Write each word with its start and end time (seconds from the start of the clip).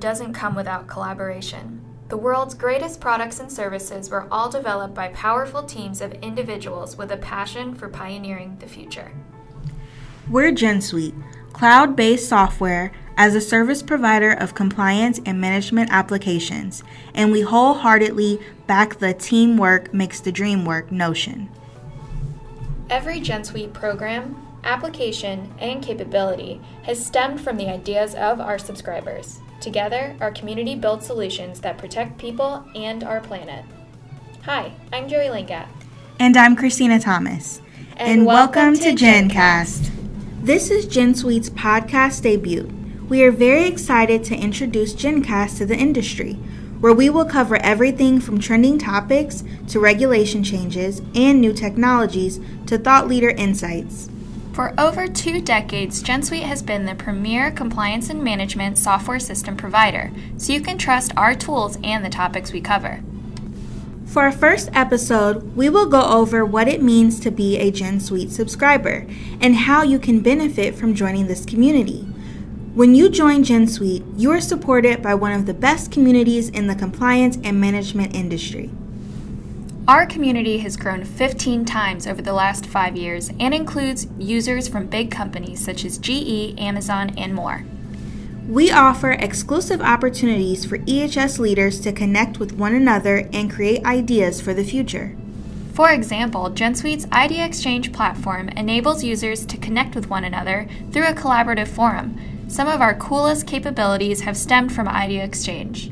doesn't 0.00 0.34
come 0.34 0.54
without 0.54 0.86
collaboration. 0.86 1.80
The 2.08 2.16
world's 2.16 2.54
greatest 2.54 3.00
products 3.00 3.38
and 3.38 3.52
services 3.52 4.08
were 4.08 4.26
all 4.30 4.48
developed 4.48 4.94
by 4.94 5.08
powerful 5.08 5.62
teams 5.62 6.00
of 6.00 6.14
individuals 6.14 6.96
with 6.96 7.12
a 7.12 7.18
passion 7.18 7.74
for 7.74 7.88
pioneering 7.88 8.56
the 8.60 8.66
future. 8.66 9.12
We're 10.30 10.52
GenSuite, 10.52 11.22
cloud 11.52 11.96
based 11.96 12.28
software 12.28 12.92
as 13.18 13.34
a 13.34 13.40
service 13.40 13.82
provider 13.82 14.30
of 14.32 14.54
compliance 14.54 15.20
and 15.26 15.40
management 15.40 15.90
applications, 15.90 16.82
and 17.14 17.32
we 17.32 17.40
wholeheartedly 17.40 18.40
back 18.66 19.00
the 19.00 19.12
teamwork 19.12 19.92
makes 19.92 20.20
the 20.20 20.32
dream 20.32 20.64
work 20.64 20.92
notion. 20.92 21.50
Every 22.88 23.20
GenSuite 23.20 23.74
program, 23.74 24.46
application, 24.64 25.52
and 25.58 25.82
capability 25.82 26.60
has 26.84 27.04
stemmed 27.04 27.40
from 27.40 27.56
the 27.56 27.68
ideas 27.68 28.14
of 28.14 28.40
our 28.40 28.58
subscribers. 28.58 29.40
Together, 29.60 30.16
our 30.20 30.30
community 30.30 30.76
builds 30.76 31.04
solutions 31.04 31.60
that 31.60 31.78
protect 31.78 32.16
people 32.16 32.64
and 32.76 33.02
our 33.02 33.20
planet. 33.20 33.64
Hi, 34.42 34.72
I'm 34.92 35.08
Joey 35.08 35.26
Lingat. 35.26 35.66
And 36.20 36.36
I'm 36.36 36.54
Christina 36.54 37.00
Thomas. 37.00 37.60
And, 37.96 38.24
welcome, 38.24 38.74
to 38.74 38.92
GenCast. 38.92 39.90
This 40.42 40.70
is 40.70 40.86
GenSuite's 40.86 41.50
podcast 41.50 42.22
debut. 42.22 42.72
We 43.08 43.24
are 43.24 43.32
very 43.32 43.66
excited 43.66 44.22
to 44.24 44.36
introduce 44.36 44.94
GenCast 44.94 45.58
to 45.58 45.66
the 45.66 45.76
industry, 45.76 46.34
where 46.78 46.94
we 46.94 47.10
will 47.10 47.24
cover 47.24 47.56
everything 47.56 48.20
from 48.20 48.38
trending 48.38 48.78
topics 48.78 49.42
to 49.66 49.80
regulation 49.80 50.44
changes 50.44 51.02
and 51.16 51.40
new 51.40 51.52
technologies 51.52 52.38
to 52.66 52.78
thought 52.78 53.08
leader 53.08 53.30
insights. 53.30 54.08
For 54.58 54.74
over 54.76 55.06
two 55.06 55.40
decades, 55.40 56.02
GenSuite 56.02 56.42
has 56.42 56.64
been 56.64 56.84
the 56.84 56.96
premier 56.96 57.52
compliance 57.52 58.10
and 58.10 58.24
management 58.24 58.76
software 58.76 59.20
system 59.20 59.56
provider, 59.56 60.10
so 60.36 60.52
you 60.52 60.60
can 60.60 60.78
trust 60.78 61.12
our 61.16 61.36
tools 61.36 61.78
and 61.84 62.04
the 62.04 62.10
topics 62.10 62.52
we 62.52 62.60
cover. 62.60 63.00
For 64.06 64.22
our 64.22 64.32
first 64.32 64.68
episode, 64.72 65.54
we 65.54 65.68
will 65.68 65.86
go 65.86 66.02
over 66.02 66.44
what 66.44 66.66
it 66.66 66.82
means 66.82 67.20
to 67.20 67.30
be 67.30 67.56
a 67.56 67.70
GenSuite 67.70 68.32
subscriber 68.32 69.06
and 69.40 69.54
how 69.54 69.84
you 69.84 70.00
can 70.00 70.22
benefit 70.22 70.74
from 70.74 70.92
joining 70.92 71.28
this 71.28 71.46
community. 71.46 72.00
When 72.74 72.96
you 72.96 73.10
join 73.10 73.44
GenSuite, 73.44 74.18
you 74.18 74.32
are 74.32 74.40
supported 74.40 75.00
by 75.00 75.14
one 75.14 75.30
of 75.30 75.46
the 75.46 75.54
best 75.54 75.92
communities 75.92 76.48
in 76.48 76.66
the 76.66 76.74
compliance 76.74 77.38
and 77.44 77.60
management 77.60 78.12
industry. 78.12 78.72
Our 79.88 80.04
community 80.04 80.58
has 80.58 80.76
grown 80.76 81.02
15 81.02 81.64
times 81.64 82.06
over 82.06 82.20
the 82.20 82.34
last 82.34 82.66
five 82.66 82.94
years 82.94 83.30
and 83.40 83.54
includes 83.54 84.06
users 84.18 84.68
from 84.68 84.86
big 84.86 85.10
companies 85.10 85.64
such 85.64 85.82
as 85.82 85.96
GE, 85.96 86.60
Amazon, 86.60 87.14
and 87.16 87.34
more. 87.34 87.64
We 88.46 88.70
offer 88.70 89.12
exclusive 89.12 89.80
opportunities 89.80 90.66
for 90.66 90.76
EHS 90.76 91.38
leaders 91.38 91.80
to 91.80 91.92
connect 91.92 92.38
with 92.38 92.52
one 92.52 92.74
another 92.74 93.30
and 93.32 93.50
create 93.50 93.82
ideas 93.86 94.42
for 94.42 94.52
the 94.52 94.62
future. 94.62 95.16
For 95.72 95.90
example, 95.90 96.50
GenSuite's 96.50 97.10
Idea 97.10 97.46
Exchange 97.46 97.90
platform 97.90 98.50
enables 98.50 99.02
users 99.02 99.46
to 99.46 99.56
connect 99.56 99.94
with 99.94 100.10
one 100.10 100.24
another 100.24 100.68
through 100.92 101.06
a 101.06 101.14
collaborative 101.14 101.68
forum. 101.68 102.20
Some 102.46 102.68
of 102.68 102.82
our 102.82 102.94
coolest 102.94 103.46
capabilities 103.46 104.20
have 104.20 104.36
stemmed 104.36 104.70
from 104.70 104.86
Idea 104.86 105.24
Exchange. 105.24 105.90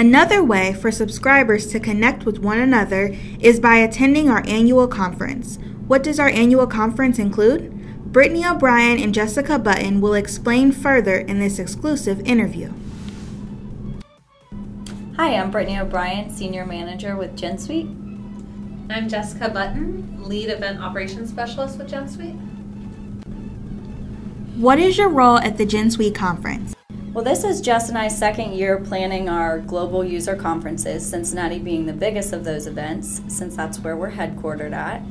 Another 0.00 0.42
way 0.42 0.72
for 0.72 0.90
subscribers 0.90 1.66
to 1.66 1.78
connect 1.78 2.24
with 2.24 2.38
one 2.38 2.58
another 2.58 3.14
is 3.38 3.60
by 3.60 3.76
attending 3.76 4.30
our 4.30 4.42
annual 4.46 4.88
conference. 4.88 5.58
What 5.88 6.02
does 6.02 6.18
our 6.18 6.30
annual 6.30 6.66
conference 6.66 7.18
include? 7.18 7.70
Brittany 8.10 8.46
O'Brien 8.46 8.98
and 8.98 9.12
Jessica 9.12 9.58
Button 9.58 10.00
will 10.00 10.14
explain 10.14 10.72
further 10.72 11.18
in 11.18 11.38
this 11.38 11.58
exclusive 11.58 12.18
interview. 12.20 12.72
Hi, 15.18 15.34
I'm 15.34 15.50
Brittany 15.50 15.78
O'Brien, 15.78 16.30
Senior 16.30 16.64
Manager 16.64 17.14
with 17.14 17.36
GenSuite. 17.36 17.90
I'm 18.90 19.06
Jessica 19.06 19.50
Button, 19.50 20.24
Lead 20.24 20.48
Event 20.48 20.80
Operations 20.80 21.28
Specialist 21.28 21.76
with 21.76 21.90
GenSuite. 21.90 22.40
What 24.56 24.78
is 24.78 24.96
your 24.96 25.10
role 25.10 25.36
at 25.36 25.58
the 25.58 25.66
GenSuite 25.66 26.14
conference? 26.14 26.74
Well, 27.12 27.24
this 27.24 27.42
is 27.42 27.60
Jess 27.60 27.88
and 27.88 27.98
I's 27.98 28.16
second 28.16 28.52
year 28.52 28.78
planning 28.78 29.28
our 29.28 29.58
global 29.58 30.04
user 30.04 30.36
conferences, 30.36 31.04
Cincinnati 31.04 31.58
being 31.58 31.86
the 31.86 31.92
biggest 31.92 32.32
of 32.32 32.44
those 32.44 32.68
events, 32.68 33.20
since 33.26 33.56
that's 33.56 33.80
where 33.80 33.96
we're 33.96 34.12
headquartered 34.12 34.70
at. 34.70 35.02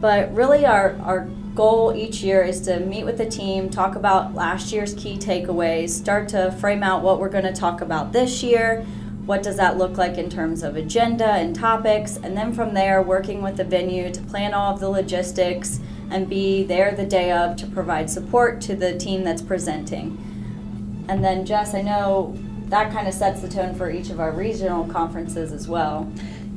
But 0.00 0.34
really, 0.34 0.66
our, 0.66 0.96
our 1.00 1.28
goal 1.54 1.94
each 1.94 2.24
year 2.24 2.42
is 2.42 2.60
to 2.62 2.80
meet 2.80 3.04
with 3.04 3.18
the 3.18 3.30
team, 3.30 3.70
talk 3.70 3.94
about 3.94 4.34
last 4.34 4.72
year's 4.72 4.94
key 4.94 5.16
takeaways, 5.16 5.90
start 5.90 6.28
to 6.30 6.50
frame 6.58 6.82
out 6.82 7.04
what 7.04 7.20
we're 7.20 7.28
going 7.28 7.44
to 7.44 7.52
talk 7.52 7.80
about 7.80 8.12
this 8.12 8.42
year, 8.42 8.84
what 9.24 9.44
does 9.44 9.56
that 9.56 9.78
look 9.78 9.96
like 9.96 10.18
in 10.18 10.28
terms 10.28 10.64
of 10.64 10.74
agenda 10.74 11.28
and 11.34 11.54
topics, 11.54 12.16
and 12.16 12.36
then 12.36 12.52
from 12.52 12.74
there, 12.74 13.00
working 13.00 13.42
with 13.42 13.56
the 13.56 13.64
venue 13.64 14.12
to 14.12 14.20
plan 14.22 14.54
all 14.54 14.74
of 14.74 14.80
the 14.80 14.88
logistics 14.88 15.78
and 16.10 16.28
be 16.28 16.64
there 16.64 16.90
the 16.96 17.06
day 17.06 17.30
of 17.30 17.54
to 17.54 17.66
provide 17.68 18.10
support 18.10 18.60
to 18.60 18.74
the 18.74 18.98
team 18.98 19.22
that's 19.22 19.40
presenting. 19.40 20.33
And 21.08 21.22
then, 21.22 21.44
Jess, 21.44 21.74
I 21.74 21.82
know 21.82 22.36
that 22.68 22.92
kind 22.92 23.06
of 23.06 23.14
sets 23.14 23.40
the 23.40 23.48
tone 23.48 23.74
for 23.74 23.90
each 23.90 24.10
of 24.10 24.20
our 24.20 24.32
regional 24.32 24.86
conferences 24.86 25.52
as 25.52 25.68
well. 25.68 26.10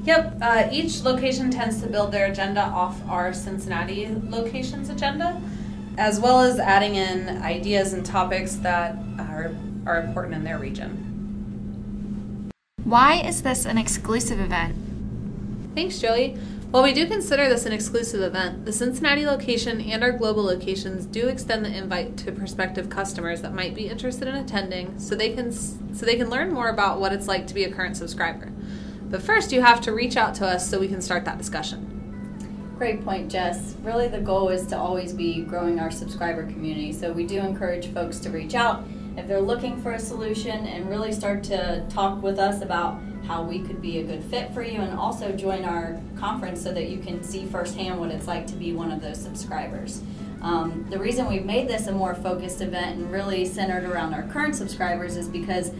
Yep, 0.04 0.38
uh, 0.42 0.70
each 0.72 1.04
location 1.04 1.52
tends 1.52 1.82
to 1.82 1.88
build 1.88 2.14
their 2.14 2.32
agenda 2.32 2.62
off 2.62 2.98
our 3.10 3.34
Cincinnati 3.34 4.08
location's 4.08 4.90
agenda, 4.90 5.42
as 5.98 6.20
well 6.20 6.40
as 6.40 6.60
adding 6.60 6.96
in 6.96 7.28
ideas 7.42 7.92
and 7.92 8.06
topics 8.06 8.56
that 8.56 8.96
are, 9.20 9.54
are 9.86 10.02
important 10.02 10.36
in 10.36 10.44
their 10.46 10.60
region. 10.60 11.04
Why 12.86 13.16
is 13.16 13.42
this 13.42 13.66
an 13.66 13.78
exclusive 13.78 14.40
event? 14.40 14.78
Thanks, 15.76 16.00
Joey. 16.00 16.38
While 16.70 16.84
we 16.84 16.92
do 16.94 17.08
consider 17.08 17.48
this 17.48 17.66
an 17.66 17.72
exclusive 17.72 18.22
event, 18.22 18.66
the 18.66 18.74
Cincinnati 18.74 19.26
location 19.26 19.80
and 19.80 20.04
our 20.04 20.12
global 20.12 20.44
locations 20.44 21.06
do 21.06 21.30
extend 21.30 21.64
the 21.64 21.74
invite 21.74 22.18
to 22.18 22.32
prospective 22.34 22.90
customers 22.90 23.42
that 23.42 23.54
might 23.54 23.74
be 23.74 23.88
interested 23.88 24.28
in 24.28 24.36
attending 24.36 25.00
so 25.00 25.16
they 25.16 25.34
can 25.34 25.54
so 25.54 26.06
they 26.06 26.18
can 26.18 26.30
learn 26.30 26.52
more 26.52 26.68
about 26.68 27.00
what 27.00 27.14
it's 27.14 27.26
like 27.26 27.48
to 27.48 27.54
be 27.54 27.64
a 27.64 27.72
current 27.72 27.96
subscriber. 27.96 28.52
But 29.04 29.22
first, 29.22 29.54
you 29.54 29.62
have 29.62 29.80
to 29.82 29.94
reach 29.94 30.18
out 30.18 30.36
to 30.36 30.46
us 30.46 30.70
so 30.70 30.78
we 30.78 30.90
can 30.90 31.02
start 31.02 31.24
that 31.24 31.38
discussion. 31.38 32.74
Great 32.78 33.02
point, 33.02 33.32
Jess. 33.32 33.76
Really, 33.82 34.10
the 34.10 34.20
goal 34.20 34.50
is 34.50 34.68
to 34.68 34.78
always 34.78 35.14
be 35.14 35.44
growing 35.44 35.80
our 35.80 35.90
subscriber 35.90 36.44
community. 36.44 36.92
So, 36.92 37.14
we 37.14 37.26
do 37.26 37.40
encourage 37.40 37.94
folks 37.94 38.20
to 38.20 38.30
reach 38.30 38.56
out 38.56 38.84
if 39.16 39.26
they're 39.26 39.40
looking 39.40 39.82
for 39.82 39.94
a 39.94 40.00
solution 40.00 40.68
and 40.68 40.90
really 40.90 41.14
start 41.14 41.44
to 41.46 41.86
talk 41.90 42.22
with 42.22 42.38
us 42.38 42.62
about 42.62 43.00
how 43.28 43.44
we 43.44 43.60
could 43.60 43.82
be 43.82 44.00
a 44.00 44.04
good 44.04 44.24
fit 44.24 44.54
for 44.54 44.64
you 44.64 44.80
and 44.80 44.98
also 44.98 45.32
join 45.34 45.66
our 45.66 46.00
conference 46.18 46.62
so 46.62 46.74
that 46.74 46.88
you 46.90 46.98
can 46.98 47.22
see 47.24 47.46
firsthand 47.46 48.00
what 48.00 48.10
it's 48.10 48.28
like 48.28 48.48
to 48.48 48.56
be 48.56 48.74
one 48.74 48.92
of 48.92 49.02
those 49.02 49.20
subscribers. 49.20 50.02
Um, 50.42 50.86
the 50.90 51.00
reason 51.00 51.28
we've 51.28 51.46
made 51.46 51.68
this 51.68 51.88
a 51.88 51.92
more 51.92 52.16
focused 52.16 52.62
event 52.62 52.98
and 52.98 53.12
really 53.12 53.44
centered 53.46 53.84
around 53.84 54.14
our 54.14 54.24
current 54.24 54.56
subscribers 54.56 55.18
is 55.18 55.28
because 55.28 55.72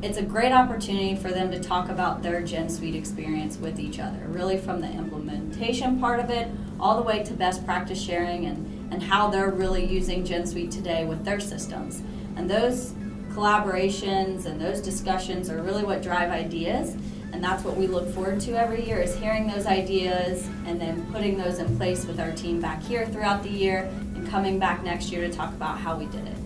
it's 0.00 0.16
a 0.16 0.22
great 0.22 0.52
opportunity 0.52 1.16
for 1.16 1.30
them 1.30 1.50
to 1.50 1.58
talk 1.60 1.88
about 1.88 2.22
their 2.22 2.40
GenSuite 2.40 2.94
experience 2.94 3.56
with 3.58 3.80
each 3.80 3.98
other, 3.98 4.20
really 4.28 4.56
from 4.56 4.80
the 4.80 4.88
implementation 4.88 5.98
part 5.98 6.20
of 6.20 6.30
it 6.30 6.48
all 6.78 6.96
the 6.96 7.02
way 7.02 7.24
to 7.24 7.34
best 7.34 7.64
practice 7.64 8.00
sharing 8.00 8.46
and, 8.46 8.92
and 8.92 9.02
how 9.02 9.28
they're 9.28 9.50
really 9.50 9.84
using 9.84 10.24
GenSuite 10.24 10.70
today 10.70 11.04
with 11.04 11.24
their 11.24 11.40
systems. 11.40 12.02
And 12.36 12.48
those 12.48 12.94
collaborations 13.38 14.46
and 14.46 14.60
those 14.60 14.80
discussions 14.80 15.48
are 15.48 15.62
really 15.62 15.84
what 15.84 16.02
drive 16.02 16.30
ideas 16.30 16.96
and 17.32 17.44
that's 17.44 17.62
what 17.62 17.76
we 17.76 17.86
look 17.86 18.12
forward 18.12 18.40
to 18.40 18.52
every 18.58 18.84
year 18.84 19.00
is 19.00 19.14
hearing 19.14 19.46
those 19.46 19.64
ideas 19.64 20.48
and 20.66 20.80
then 20.80 21.06
putting 21.12 21.38
those 21.38 21.60
in 21.60 21.76
place 21.76 22.04
with 22.04 22.18
our 22.18 22.32
team 22.32 22.60
back 22.60 22.82
here 22.82 23.06
throughout 23.06 23.44
the 23.44 23.48
year 23.48 23.84
and 24.16 24.28
coming 24.28 24.58
back 24.58 24.82
next 24.82 25.12
year 25.12 25.20
to 25.20 25.32
talk 25.32 25.50
about 25.50 25.78
how 25.78 25.96
we 25.96 26.06
did 26.06 26.26
it. 26.26 26.36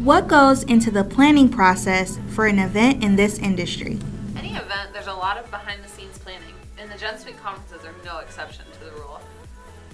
What 0.00 0.26
goes 0.26 0.64
into 0.64 0.90
the 0.90 1.04
planning 1.04 1.48
process 1.48 2.18
for 2.30 2.46
an 2.46 2.58
event 2.58 3.04
in 3.04 3.14
this 3.14 3.38
industry? 3.38 4.00
Any 4.36 4.54
event, 4.54 4.92
there's 4.92 5.06
a 5.06 5.14
lot 5.14 5.38
of 5.38 5.48
behind 5.52 5.84
the 5.84 5.88
scenes 5.88 6.18
planning, 6.18 6.54
and 6.78 6.90
the 6.90 6.96
GenSuite 6.96 7.38
conferences 7.38 7.86
are 7.86 7.94
no 8.04 8.18
exception 8.18 8.64
to 8.72 8.84
the 8.86 8.90
rule. 9.00 9.20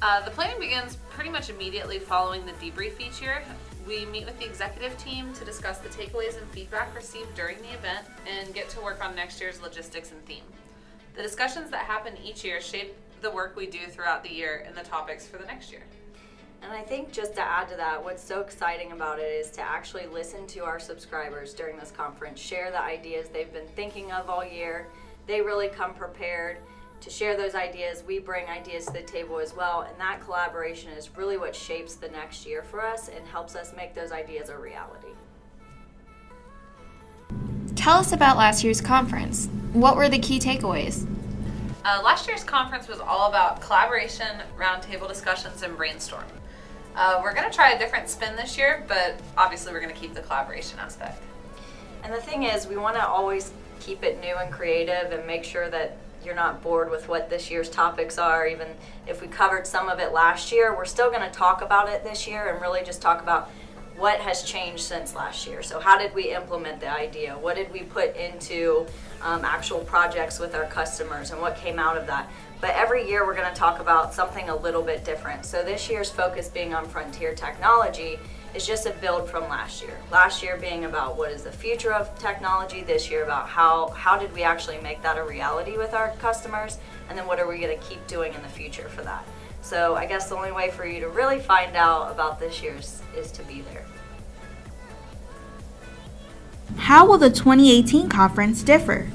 Uh, 0.00 0.24
the 0.24 0.30
planning 0.30 0.58
begins 0.58 0.96
pretty 1.10 1.28
much 1.28 1.50
immediately 1.50 1.98
following 1.98 2.46
the 2.46 2.52
debrief 2.52 2.98
each 2.98 3.20
year, 3.20 3.42
we 3.86 4.06
meet 4.06 4.24
with 4.26 4.38
the 4.38 4.46
executive 4.46 4.96
team 4.98 5.32
to 5.34 5.44
discuss 5.44 5.78
the 5.78 5.88
takeaways 5.88 6.38
and 6.38 6.48
feedback 6.50 6.94
received 6.94 7.34
during 7.34 7.56
the 7.58 7.72
event 7.74 8.06
and 8.28 8.54
get 8.54 8.68
to 8.70 8.80
work 8.80 9.04
on 9.04 9.14
next 9.14 9.40
year's 9.40 9.60
logistics 9.60 10.12
and 10.12 10.24
theme. 10.26 10.44
The 11.16 11.22
discussions 11.22 11.70
that 11.70 11.84
happen 11.84 12.14
each 12.22 12.44
year 12.44 12.60
shape 12.60 12.94
the 13.20 13.30
work 13.30 13.56
we 13.56 13.66
do 13.66 13.86
throughout 13.88 14.22
the 14.22 14.32
year 14.32 14.64
and 14.66 14.76
the 14.76 14.82
topics 14.82 15.26
for 15.26 15.38
the 15.38 15.44
next 15.44 15.70
year. 15.70 15.82
And 16.62 16.72
I 16.72 16.82
think 16.82 17.10
just 17.10 17.34
to 17.36 17.42
add 17.42 17.68
to 17.68 17.76
that, 17.76 18.02
what's 18.02 18.22
so 18.22 18.40
exciting 18.40 18.92
about 18.92 19.18
it 19.18 19.22
is 19.22 19.50
to 19.52 19.62
actually 19.62 20.06
listen 20.06 20.46
to 20.48 20.64
our 20.64 20.78
subscribers 20.78 21.54
during 21.54 21.78
this 21.78 21.90
conference, 21.90 22.38
share 22.38 22.70
the 22.70 22.80
ideas 22.80 23.28
they've 23.28 23.52
been 23.52 23.68
thinking 23.76 24.12
of 24.12 24.28
all 24.28 24.44
year. 24.44 24.86
They 25.26 25.40
really 25.40 25.68
come 25.68 25.94
prepared 25.94 26.58
to 27.00 27.10
share 27.10 27.36
those 27.36 27.54
ideas. 27.54 28.02
We 28.06 28.18
bring 28.18 28.46
ideas 28.46 28.86
to 28.86 28.92
the 28.92 29.02
table 29.02 29.38
as 29.38 29.54
well, 29.54 29.82
and 29.82 29.98
that 29.98 30.20
collaboration 30.24 30.92
is 30.92 31.16
really 31.16 31.38
what 31.38 31.54
shapes 31.56 31.94
the 31.94 32.08
next 32.08 32.46
year 32.46 32.62
for 32.62 32.84
us 32.84 33.08
and 33.08 33.26
helps 33.26 33.56
us 33.56 33.72
make 33.76 33.94
those 33.94 34.12
ideas 34.12 34.48
a 34.48 34.58
reality. 34.58 35.08
Tell 37.74 37.96
us 37.96 38.12
about 38.12 38.36
last 38.36 38.62
year's 38.62 38.80
conference. 38.80 39.48
What 39.72 39.96
were 39.96 40.08
the 40.08 40.18
key 40.18 40.38
takeaways? 40.38 41.06
Uh, 41.84 42.02
last 42.04 42.28
year's 42.28 42.44
conference 42.44 42.88
was 42.88 43.00
all 43.00 43.30
about 43.30 43.62
collaboration, 43.62 44.42
roundtable 44.58 45.08
discussions, 45.08 45.62
and 45.62 45.78
brainstorming. 45.78 46.24
Uh, 46.94 47.20
we're 47.22 47.32
going 47.32 47.48
to 47.48 47.54
try 47.54 47.70
a 47.70 47.78
different 47.78 48.08
spin 48.10 48.36
this 48.36 48.58
year, 48.58 48.84
but 48.86 49.18
obviously 49.38 49.72
we're 49.72 49.80
going 49.80 49.94
to 49.94 49.98
keep 49.98 50.12
the 50.12 50.20
collaboration 50.20 50.78
aspect. 50.78 51.22
And 52.02 52.12
the 52.12 52.20
thing 52.20 52.42
is, 52.42 52.66
we 52.66 52.76
want 52.76 52.96
to 52.96 53.06
always 53.06 53.52
keep 53.78 54.02
it 54.02 54.20
new 54.20 54.36
and 54.36 54.52
creative 54.52 55.12
and 55.12 55.26
make 55.26 55.44
sure 55.44 55.70
that 55.70 55.96
you're 56.24 56.34
not 56.34 56.62
bored 56.62 56.90
with 56.90 57.08
what 57.08 57.30
this 57.30 57.50
year's 57.50 57.68
topics 57.68 58.18
are. 58.18 58.46
Even 58.46 58.68
if 59.06 59.20
we 59.20 59.28
covered 59.28 59.66
some 59.66 59.88
of 59.88 59.98
it 59.98 60.12
last 60.12 60.52
year, 60.52 60.76
we're 60.76 60.84
still 60.84 61.10
going 61.10 61.22
to 61.22 61.30
talk 61.30 61.62
about 61.62 61.88
it 61.88 62.04
this 62.04 62.26
year 62.26 62.52
and 62.52 62.60
really 62.60 62.82
just 62.82 63.00
talk 63.00 63.22
about 63.22 63.50
what 63.96 64.18
has 64.20 64.42
changed 64.42 64.82
since 64.82 65.14
last 65.14 65.46
year. 65.46 65.62
So, 65.62 65.78
how 65.78 65.98
did 65.98 66.14
we 66.14 66.34
implement 66.34 66.80
the 66.80 66.90
idea? 66.90 67.36
What 67.36 67.56
did 67.56 67.70
we 67.72 67.80
put 67.80 68.16
into 68.16 68.86
um, 69.22 69.44
actual 69.44 69.80
projects 69.80 70.38
with 70.38 70.54
our 70.54 70.64
customers 70.66 71.32
and 71.32 71.40
what 71.40 71.56
came 71.56 71.78
out 71.78 71.96
of 71.96 72.06
that? 72.06 72.28
But 72.60 72.70
every 72.70 73.06
year 73.08 73.26
we're 73.26 73.34
going 73.34 73.52
to 73.52 73.58
talk 73.58 73.78
about 73.78 74.14
something 74.14 74.48
a 74.48 74.56
little 74.56 74.82
bit 74.82 75.04
different. 75.04 75.44
So, 75.44 75.62
this 75.62 75.90
year's 75.90 76.10
focus 76.10 76.48
being 76.48 76.72
on 76.72 76.88
frontier 76.88 77.34
technology 77.34 78.18
is 78.54 78.66
just 78.66 78.86
a 78.86 78.90
build 78.90 79.28
from 79.28 79.44
last 79.48 79.82
year. 79.82 79.96
Last 80.10 80.42
year 80.42 80.56
being 80.56 80.84
about 80.84 81.16
what 81.16 81.30
is 81.30 81.42
the 81.42 81.52
future 81.52 81.92
of 81.92 82.16
technology, 82.18 82.82
this 82.82 83.10
year 83.10 83.24
about 83.24 83.48
how, 83.48 83.88
how 83.90 84.18
did 84.18 84.32
we 84.32 84.42
actually 84.42 84.80
make 84.80 85.02
that 85.02 85.18
a 85.18 85.22
reality 85.22 85.76
with 85.76 85.94
our 85.94 86.10
customers, 86.16 86.78
and 87.08 87.16
then 87.16 87.26
what 87.26 87.38
are 87.38 87.46
we 87.46 87.58
going 87.58 87.78
to 87.78 87.84
keep 87.84 88.04
doing 88.06 88.34
in 88.34 88.42
the 88.42 88.48
future 88.48 88.88
for 88.88 89.02
that. 89.02 89.24
So 89.62 89.94
I 89.94 90.06
guess 90.06 90.28
the 90.28 90.36
only 90.36 90.52
way 90.52 90.70
for 90.70 90.86
you 90.86 91.00
to 91.00 91.08
really 91.08 91.38
find 91.38 91.76
out 91.76 92.10
about 92.10 92.40
this 92.40 92.62
year's 92.62 93.02
is 93.16 93.30
to 93.32 93.42
be 93.44 93.62
there. 93.62 93.84
How 96.76 97.06
will 97.06 97.18
the 97.18 97.30
2018 97.30 98.08
conference 98.08 98.62
differ? 98.62 99.08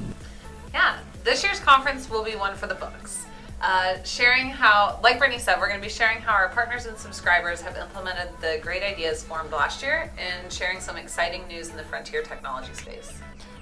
Yeah, 0.72 0.98
this 1.24 1.42
year's 1.42 1.58
conference 1.58 2.08
will 2.08 2.22
be 2.22 2.36
one 2.36 2.54
for 2.54 2.66
the 2.66 2.74
books. 2.74 3.26
Uh, 3.60 4.02
sharing 4.02 4.50
how, 4.50 5.00
like 5.02 5.18
Brittany 5.18 5.38
said, 5.40 5.58
we're 5.58 5.68
going 5.68 5.80
to 5.80 5.86
be 5.86 5.92
sharing 5.92 6.18
how 6.18 6.34
our 6.34 6.50
partners 6.50 6.84
and 6.84 6.96
subscribers 6.96 7.62
have 7.62 7.76
implemented 7.76 8.28
the 8.42 8.58
great 8.62 8.82
ideas 8.82 9.22
formed 9.22 9.50
last 9.50 9.82
year 9.82 10.12
and 10.18 10.52
sharing 10.52 10.78
some 10.78 10.96
exciting 10.96 11.46
news 11.48 11.70
in 11.70 11.76
the 11.76 11.82
frontier 11.84 12.22
technology 12.22 12.74
space. 12.74 13.18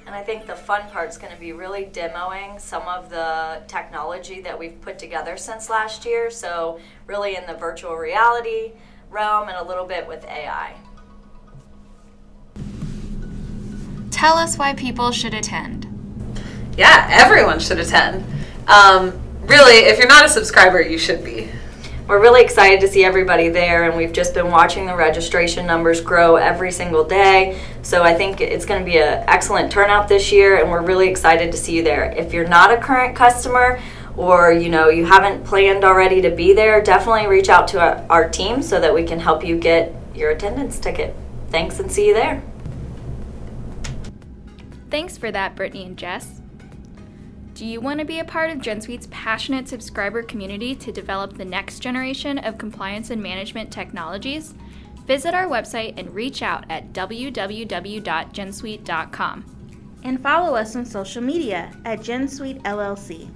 And 0.07 0.15
I 0.15 0.23
think 0.23 0.47
the 0.47 0.57
fun 0.57 0.83
part 0.91 1.09
is 1.09 1.17
going 1.17 1.33
to 1.33 1.39
be 1.39 1.53
really 1.53 1.87
demoing 1.87 2.61
some 2.61 2.83
of 2.83 3.09
the 3.09 3.63
technology 3.69 4.41
that 4.41 4.59
we've 4.59 4.79
put 4.81 4.99
together 4.99 5.37
since 5.37 5.71
last 5.71 6.05
year. 6.05 6.31
So, 6.31 6.81
really 7.07 7.37
in 7.37 7.47
the 7.47 7.55
virtual 7.55 7.95
reality 7.95 8.73
realm 9.11 9.49
and 9.49 9.57
a 9.57 9.65
little 9.65 9.87
bit 9.87 10.07
with 10.07 10.25
AI. 10.25 10.75
Tell 14.11 14.35
us 14.35 14.59
why 14.59 14.75
people 14.75 15.13
should 15.13 15.35
attend. 15.35 15.87
Yeah, 16.77 17.09
everyone 17.11 17.61
should 17.61 17.79
attend. 17.79 18.25
Um, 18.67 19.19
really, 19.47 19.87
if 19.87 19.99
you're 19.99 20.09
not 20.09 20.25
a 20.25 20.29
subscriber, 20.29 20.81
you 20.81 20.99
should 20.99 21.25
be. 21.25 21.51
We're 22.07 22.21
really 22.21 22.43
excited 22.43 22.81
to 22.81 22.89
see 22.89 23.03
everybody 23.03 23.49
there, 23.49 23.85
and 23.85 23.97
we've 23.97 24.13
just 24.13 24.35
been 24.35 24.51
watching 24.51 24.85
the 24.85 24.95
registration 24.95 25.67
numbers 25.67 26.03
grow 26.03 26.37
every 26.37 26.71
single 26.71 27.03
day. 27.03 27.59
So 27.81 28.03
I 28.03 28.13
think 28.13 28.43
it's 28.43 28.67
going 28.67 28.81
to 28.81 28.85
be 28.85 28.99
an 28.99 29.25
excellent 29.27 29.73
turnout 29.73 30.07
this 30.07 30.31
year, 30.31 30.59
and 30.59 30.71
we're 30.71 30.83
really 30.83 31.09
excited 31.09 31.51
to 31.53 31.57
see 31.57 31.77
you 31.77 31.83
there. 31.83 32.11
If 32.11 32.35
you're 32.35 32.47
not 32.47 32.71
a 32.71 32.77
current 32.77 33.17
customer, 33.17 33.81
or 34.17 34.53
you 34.53 34.69
know 34.69 34.91
you 34.91 35.07
haven't 35.07 35.45
planned 35.45 35.83
already 35.83 36.21
to 36.21 36.31
be 36.31 36.53
there, 36.53 36.83
definitely 36.83 37.27
reach 37.27 37.49
out 37.49 37.67
to 37.69 37.81
our, 37.81 38.05
our 38.11 38.29
team 38.29 38.63
so 38.63 38.79
that 38.81 38.93
we 38.93 39.05
can 39.05 39.19
help 39.19 39.45
you 39.45 39.59
get 39.59 39.95
your 40.15 40.31
attendance 40.31 40.79
ticket. 40.79 41.17
Thanks, 41.49 41.81
and 41.81 41.91
see 41.91 42.07
you 42.07 42.15
there. 42.15 42.43
Thanks 44.91 45.17
for 45.17 45.33
that, 45.33 45.57
Brittany 45.57 45.87
and 45.87 45.97
Jess. 45.97 46.43
Do 47.55 47.65
you 47.65 47.81
want 47.81 48.01
to 48.01 48.05
be 48.05 48.19
a 48.19 48.25
part 48.25 48.51
of 48.51 48.59
GenSuite's 48.59 49.07
passionate 49.13 49.69
subscriber 49.69 50.25
community 50.25 50.75
to 50.75 50.91
develop 50.91 51.39
the 51.39 51.45
next 51.45 51.79
generation 51.79 52.39
of 52.39 52.59
compliance 52.59 53.11
and 53.11 53.23
management 53.23 53.71
technologies? 53.71 54.55
Visit 55.07 55.35
our 55.35 55.47
website 55.47 55.97
and 55.97 56.13
reach 56.13 56.43
out 56.43 56.65
at 56.69 56.93
www.gensuite.com. 56.93 59.45
And 60.03 60.21
follow 60.21 60.57
us 60.57 60.75
on 60.75 60.85
social 60.85 61.23
media 61.23 61.71
at 61.85 62.01
GenSuite 62.01 62.61
LLC. 62.63 63.31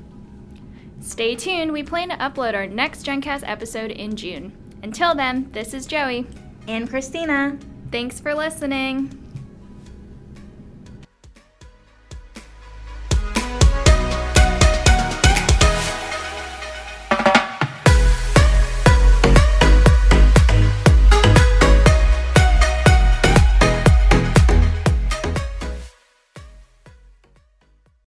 Stay 1.00 1.36
tuned, 1.36 1.72
we 1.72 1.84
plan 1.84 2.08
to 2.08 2.16
upload 2.16 2.54
our 2.54 2.66
next 2.66 3.06
GenCast 3.06 3.44
episode 3.46 3.92
in 3.92 4.16
June. 4.16 4.50
Until 4.82 5.14
then, 5.14 5.48
this 5.52 5.72
is 5.72 5.86
Joey. 5.86 6.26
And 6.66 6.90
Christina. 6.90 7.56
Thanks 7.92 8.18
for 8.18 8.34
listening. 8.34 9.27